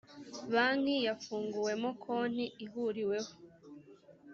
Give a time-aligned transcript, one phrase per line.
[0.53, 3.31] banki yafunguwemo konti ihuriweho